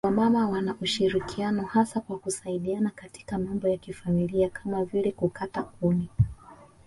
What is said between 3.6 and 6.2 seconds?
ya familia kama vile kukata kuni